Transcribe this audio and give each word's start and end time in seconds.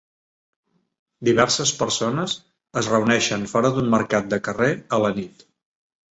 Diverses 1.29 1.73
persones 1.81 2.33
es 2.81 2.91
reuneixen 2.95 3.45
fora 3.53 3.73
d'un 3.77 3.93
mercat 3.97 4.35
de 4.35 4.43
carrer 4.51 4.73
a 4.99 5.03
la 5.07 5.15
nit. 5.21 5.47